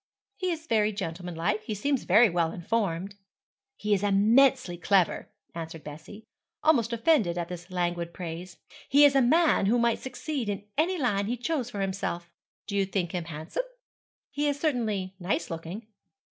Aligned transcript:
'He 0.37 0.49
is 0.49 0.65
very 0.65 0.91
gentlemanlike; 0.91 1.61
he 1.61 1.75
seems 1.75 2.05
very 2.05 2.27
well 2.27 2.51
informed.' 2.51 3.13
'He 3.75 3.93
is 3.93 4.01
immensely 4.01 4.75
clever,' 4.75 5.29
answered 5.53 5.83
Bessie, 5.83 6.25
almost 6.63 6.91
offended 6.91 7.37
at 7.37 7.49
this 7.49 7.69
languid 7.69 8.11
praise; 8.11 8.57
'he 8.89 9.05
is 9.05 9.15
a 9.15 9.21
man 9.21 9.67
who 9.67 9.77
might 9.77 9.99
succeed 9.99 10.49
in 10.49 10.65
any 10.75 10.97
line 10.97 11.27
he 11.27 11.37
chose 11.37 11.69
for 11.69 11.81
himself. 11.81 12.31
Do 12.65 12.75
you 12.75 12.87
think 12.87 13.11
him 13.11 13.25
handsome?' 13.25 13.61
'He 14.31 14.47
is 14.47 14.59
certainly 14.59 15.13
nice 15.19 15.51
looking.' 15.51 15.85